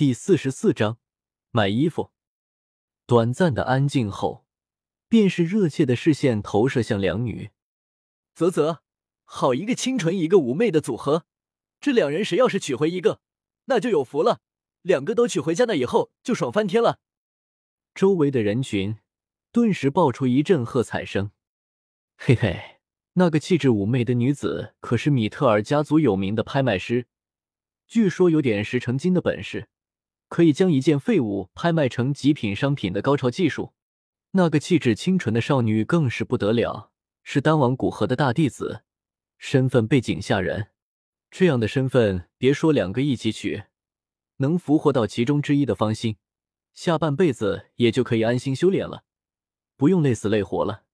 [0.00, 0.96] 第四十四章
[1.50, 2.10] 买衣服。
[3.04, 4.46] 短暂的安静后，
[5.10, 7.50] 便是热切的视线投射向两女。
[8.34, 8.78] 啧啧，
[9.24, 11.26] 好一个清纯，一个妩媚的组合。
[11.82, 13.20] 这两人谁要是娶回一个，
[13.66, 14.40] 那就有福了。
[14.80, 16.98] 两个都娶回家，那以后就爽翻天了。
[17.94, 18.96] 周围的人群
[19.52, 21.30] 顿时爆出一阵喝彩声。
[22.16, 22.78] 嘿嘿，
[23.12, 27.06] 那个气质妩媚的女子可是米特尔家族有名的拍卖师，
[27.86, 29.68] 据说有点石成金的本事。
[30.30, 33.74] 可以将一件废物拍卖成极品商品的高超技术，
[34.30, 36.92] 那个气质清纯的少女更是不得了，
[37.24, 38.84] 是丹王古河的大弟子，
[39.38, 40.68] 身份背景吓人。
[41.32, 43.64] 这样的身份，别说两个一起娶，
[44.36, 46.16] 能俘获到其中之一的芳心，
[46.72, 49.02] 下半辈子也就可以安心修炼了，
[49.76, 50.84] 不用累死累活了。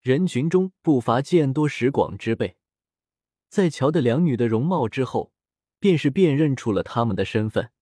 [0.00, 2.56] 人群中不乏见多识广之辈，
[3.48, 5.32] 在瞧的两女的容貌之后，
[5.80, 7.72] 便是辨认出了他们的身份。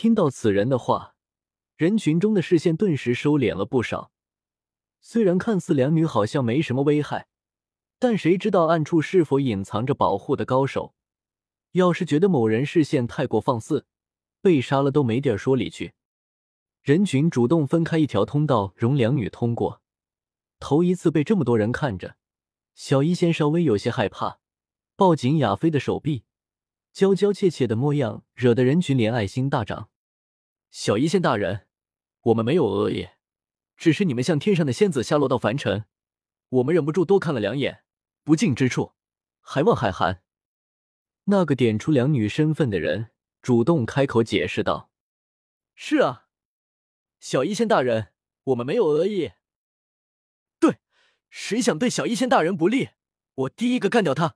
[0.00, 1.16] 听到此人的话，
[1.74, 4.12] 人群中的视线顿时收敛了不少。
[5.00, 7.26] 虽然看似两女好像没什么危害，
[7.98, 10.94] 但谁知道暗处是否隐藏着保护的高手？
[11.72, 13.86] 要是觉得某人视线太过放肆，
[14.40, 15.94] 被杀了都没地儿说理去。
[16.84, 19.82] 人群主动分开一条通道，容两女通过。
[20.60, 22.14] 头一次被这么多人看着，
[22.76, 24.38] 小医仙稍微有些害怕，
[24.94, 26.22] 抱紧亚飞的手臂。
[26.98, 29.88] 娇娇怯怯的模样，惹得人群怜爱心大涨。
[30.72, 31.68] 小医仙大人，
[32.22, 33.10] 我们没有恶意，
[33.76, 35.84] 只是你们像天上的仙子下落到凡尘，
[36.48, 37.84] 我们忍不住多看了两眼，
[38.24, 38.94] 不敬之处，
[39.40, 40.24] 还望海涵。
[41.26, 44.90] 那个点出两女身份的人主动开口解释道
[45.76, 46.26] ：“是啊，
[47.20, 48.08] 小医仙大人，
[48.42, 49.34] 我们没有恶意。
[50.58, 50.78] 对，
[51.30, 52.88] 谁想对小医仙大人不利，
[53.34, 54.34] 我第一个干掉他。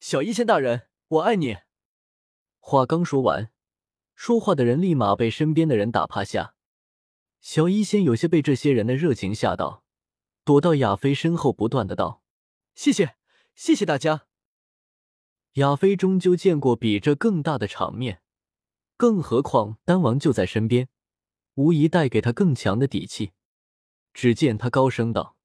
[0.00, 1.56] 小医仙大人。”我爱你。
[2.60, 3.50] 话刚说完，
[4.14, 6.54] 说话的人立马被身边的人打趴下。
[7.40, 9.84] 小医仙有些被这些人的热情吓到，
[10.44, 12.22] 躲到亚飞身后，不断的道
[12.74, 13.16] ：“谢谢，
[13.54, 14.26] 谢谢大家。”
[15.54, 18.20] 亚飞终究见过比这更大的场面，
[18.98, 20.90] 更何况丹王就在身边，
[21.54, 23.32] 无疑带给他更强的底气。
[24.12, 25.38] 只见他高声道：“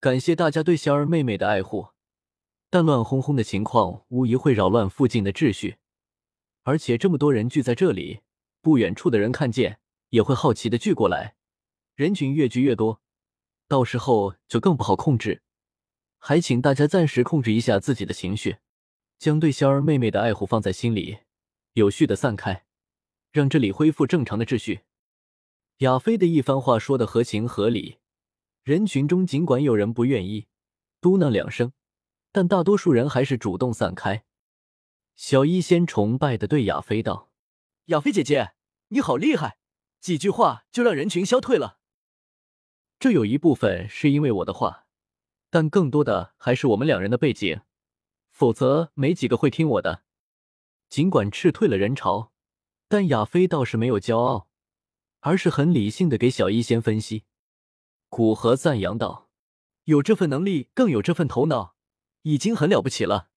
[0.00, 1.88] 感谢大家对小儿妹妹的爱护。”
[2.72, 5.76] 但乱哄哄的情况无疑会扰乱附近的秩序，
[6.62, 8.22] 而且这么多人聚在这里，
[8.62, 9.78] 不远处的人看见
[10.08, 11.36] 也会好奇的聚过来，
[11.96, 13.02] 人群越聚越多，
[13.68, 15.42] 到时候就更不好控制。
[16.18, 18.56] 还请大家暂时控制一下自己的情绪，
[19.18, 21.18] 将对仙儿妹妹的爱护放在心里，
[21.74, 22.64] 有序的散开，
[23.32, 24.80] 让这里恢复正常的秩序。
[25.80, 27.98] 亚飞的一番话说的合情合理，
[28.64, 30.46] 人群中尽管有人不愿意，
[31.02, 31.74] 嘟囔两声。
[32.32, 34.24] 但大多数人还是主动散开。
[35.14, 37.30] 小医仙崇拜的对亚飞道
[37.86, 38.54] ：“亚飞姐姐，
[38.88, 39.58] 你好厉害，
[40.00, 41.78] 几句话就让人群消退了。
[42.98, 44.86] 这有一部分是因为我的话，
[45.50, 47.60] 但更多的还是我们两人的背景，
[48.30, 50.04] 否则没几个会听我的。”
[50.88, 52.32] 尽管斥退了人潮，
[52.88, 54.48] 但亚飞倒是没有骄傲，
[55.20, 57.24] 而是很理性的给小医仙分析。
[58.08, 59.30] 古河赞扬道
[59.84, 61.76] ：“有这份能力，更有这份头脑。”
[62.22, 63.30] 已经很了不起了。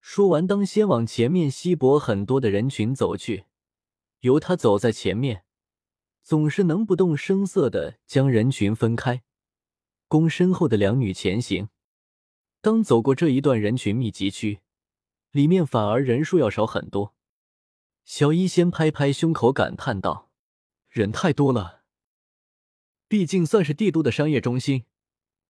[0.00, 3.44] 说完，当先往前面稀薄很多的人群走去，
[4.20, 5.44] 由他走在前面，
[6.22, 9.22] 总是能不动声色的将人群分开，
[10.08, 11.68] 供身后的两女前行。
[12.60, 14.60] 当走过这一段人群密集区，
[15.30, 17.14] 里面反而人数要少很多。
[18.04, 20.30] 小医仙拍拍胸口感叹道
[20.90, 21.82] ：“人太多了，
[23.06, 24.84] 毕竟算是帝都的商业中心。”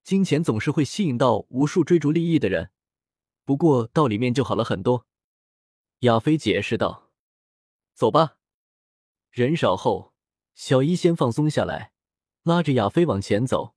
[0.03, 2.71] 金钱总是会吸引到无数追逐利益的人，
[3.45, 5.07] 不过到里面就好了很多。
[6.01, 7.11] 亚飞解释道
[7.95, 8.39] ：“走吧。”
[9.31, 10.13] 人少后，
[10.55, 11.93] 小医仙放松下来，
[12.43, 13.77] 拉着亚飞往前走，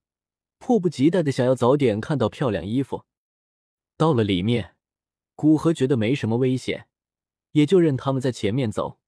[0.57, 3.05] 迫不及待的想要早点看到漂亮衣服。
[3.95, 4.75] 到了里面，
[5.35, 6.87] 古河觉得没什么危险，
[7.51, 8.99] 也就任他们在前面走。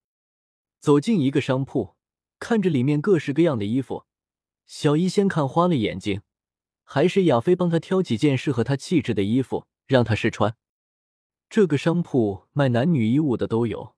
[0.79, 1.95] 走进一个商铺，
[2.37, 4.05] 看着里面各式各样的衣服，
[4.67, 6.21] 小医仙看花了眼睛。
[6.89, 10.55] 还是亚飞帮他挑几件适合他气质的衣服，让他试穿。
[11.49, 13.93] 这个商铺卖男女衣物的都有，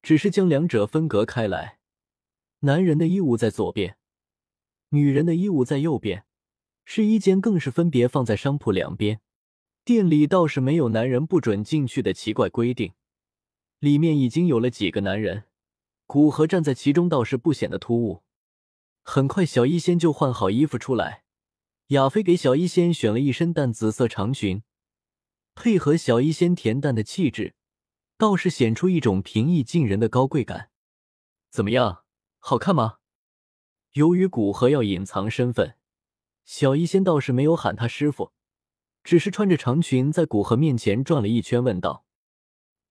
[0.00, 1.80] 只是将两者分隔开来。
[2.60, 3.98] 男人的衣物在左边，
[4.88, 6.24] 女人的衣物在右边。
[6.86, 9.20] 试衣间更是分别放在商铺两边。
[9.84, 12.94] 店里倒是没有男人不准进去的奇怪规定。
[13.80, 15.44] 里面已经有了几个男人，
[16.06, 18.22] 古河站在其中倒是不显得突兀。
[19.02, 21.24] 很快，小医仙就换好衣服出来。
[21.88, 24.62] 亚飞给小医仙选了一身淡紫色长裙，
[25.54, 27.54] 配合小医仙恬淡的气质，
[28.18, 30.68] 倒是显出一种平易近人的高贵感。
[31.48, 32.04] 怎么样，
[32.40, 32.96] 好看吗？
[33.92, 35.76] 由于古河要隐藏身份，
[36.44, 38.32] 小医仙倒是没有喊他师傅，
[39.02, 42.04] 只是穿着长裙在古河面前转了一圈，问道：“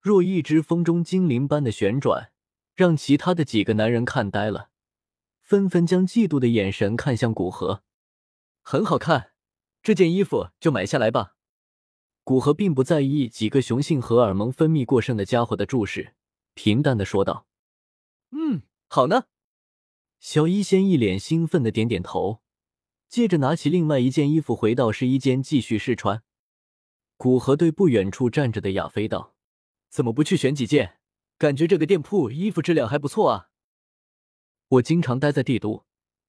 [0.02, 2.32] 若一只风中精灵般的旋转，
[2.74, 4.72] 让其他的几个男人看呆了，
[5.44, 7.84] 纷纷将嫉妒的眼神看向古河。
[8.70, 9.32] 很好看，
[9.82, 11.38] 这件衣服就买下来吧。”
[12.26, 16.16] 古河并不在意几个雄性荷尔蒙分泌过剩的家伙的注视，
[16.54, 17.48] 平淡的说道
[18.32, 19.28] ：“嗯，好呢。”
[20.20, 22.42] 小医仙一脸兴奋的点点头，
[23.08, 26.22] 接着拿起另外一件衣服回到试衣间继续试穿。
[27.16, 29.34] 古河对不远处站着的亚飞道
[29.88, 31.00] ：“怎么不去选几件？
[31.38, 33.48] 感觉这个店铺衣服质量还不错啊。”
[34.68, 35.86] 我经常待在帝都，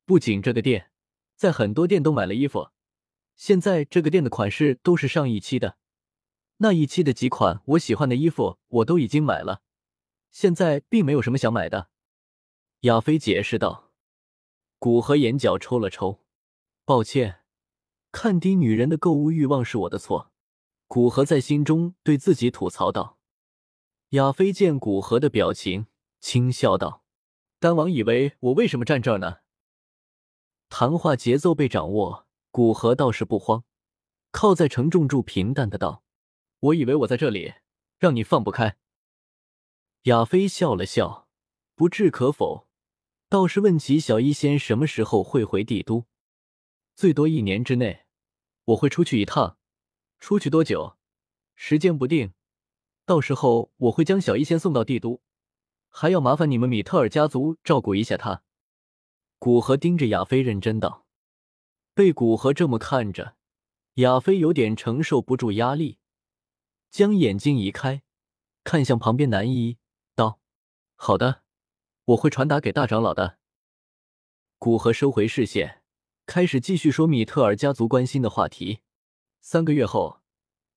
[0.06, 0.92] 不仅这个店，
[1.38, 2.70] 在很多店都买了衣服。
[3.36, 5.78] 现在这个店的款式都是上一期的。
[6.56, 9.62] 那一期的几款我喜欢的衣服我都已经买了，
[10.32, 11.90] 现在并没有什么想买的。”
[12.82, 13.92] 亚飞解释道。
[14.80, 16.24] 古河眼角抽了抽，
[16.84, 17.42] 抱歉，
[18.10, 20.32] 看低女人的购物欲望是我的错。
[20.86, 23.18] 古河在心中对自己吐槽道。
[24.10, 25.86] 亚飞见古河的表情，
[26.20, 27.04] 轻笑道
[27.60, 29.38] ：“丹王以为我为什么站这儿呢？”
[30.70, 33.64] 谈话节奏被掌握，古河倒是不慌，
[34.30, 36.04] 靠在承重柱，平淡的道。
[36.60, 37.54] 我以为我在这里，
[37.98, 38.76] 让你放不开。
[40.02, 41.28] 亚飞笑了笑，
[41.74, 42.68] 不置可否，
[43.28, 46.04] 倒是问起小医仙什么时候会回帝都。
[46.94, 48.04] 最多一年之内，
[48.66, 49.56] 我会出去一趟，
[50.20, 50.96] 出去多久，
[51.54, 52.34] 时间不定。
[53.06, 55.22] 到时候我会将小医仙送到帝都，
[55.88, 58.42] 还要麻烦你们米特尔家族照顾一下他。
[59.38, 61.06] 古河盯着亚飞认真道。
[61.94, 63.36] 被古河这么看着，
[63.94, 65.98] 亚飞有点承受不住压力。
[66.90, 68.02] 将眼睛移开，
[68.64, 69.78] 看向旁边男一，
[70.14, 70.40] 道
[70.96, 71.42] ：“好的，
[72.06, 73.38] 我会传达给大长老的。”
[74.58, 75.82] 古河收回视线，
[76.26, 78.80] 开始继续说米特尔家族关心的话题。
[79.40, 80.22] 三个月后，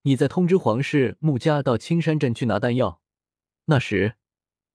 [0.02, 3.00] 你再通知皇室穆家到青山镇去拿丹药，
[3.64, 4.16] 那时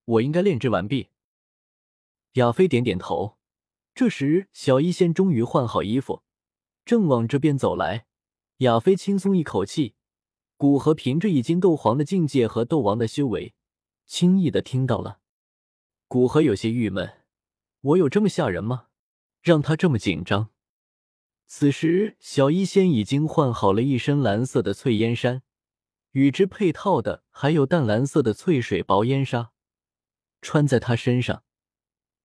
[0.06, 1.10] 我应该炼制完毕。
[2.34, 3.37] 亚飞点点头。
[3.98, 6.22] 这时，小医仙终于换好衣服，
[6.86, 8.06] 正往这边走来。
[8.58, 9.96] 亚飞轻松一口气。
[10.56, 13.56] 古河凭着已经斗皇的境界和斗王的修为，
[14.06, 15.18] 轻易的听到了。
[16.08, 17.24] 古河有些郁闷：
[17.82, 18.90] 我有这么吓人吗？
[19.42, 20.52] 让他这么紧张？
[21.48, 25.42] 此时，小医仙已经换好了一身蓝色的翠烟衫，
[26.12, 29.54] 与之配套的还有淡蓝色的翠水薄烟纱，
[30.40, 31.42] 穿在他身上，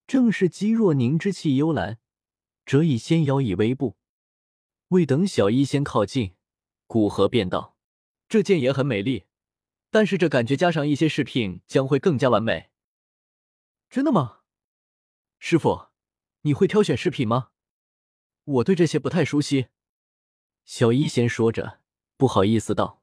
[0.06, 1.98] 正是肌若凝之气幽兰，
[2.66, 3.96] 折以纤腰以微步。
[4.88, 6.34] 未等小医仙靠近，
[6.86, 7.76] 古河便道。
[8.28, 9.26] 这件也很美丽，
[9.90, 12.70] 但是这感觉加上一些饰品将会更加完美。
[13.90, 14.40] 真的吗？
[15.38, 15.88] 师傅，
[16.42, 17.50] 你会挑选饰品吗？
[18.44, 19.66] 我对这些不太熟悉。
[20.64, 21.80] 小医仙说着，
[22.16, 23.01] 不好意思道。